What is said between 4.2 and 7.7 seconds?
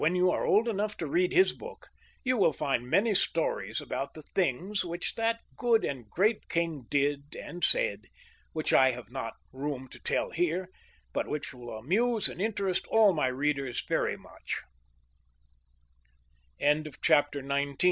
things which that good and great king did and